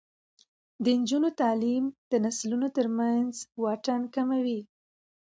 د 0.83 0.85
نجونو 0.99 1.29
تعلیم 1.41 1.85
د 2.11 2.13
نسلونو 2.25 2.67
ترمنځ 2.77 3.31
واټن 3.61 4.01
کموي. 4.15 4.61